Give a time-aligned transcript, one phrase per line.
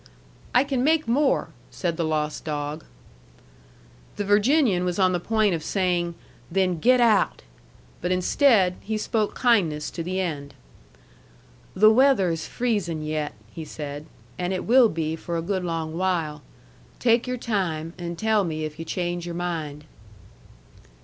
[0.55, 2.85] "I can make more," said the lost dog.
[4.15, 6.15] The Virginian was on the point of saying,
[6.49, 7.43] "Then get out!"
[8.01, 10.55] But instead, he spoke kindness to the end.
[11.75, 14.07] "The weather is freezing yet," he said,
[14.39, 16.41] "and it will be for a good long while.
[16.97, 19.83] Take your time, and tell me if yu' change your mind."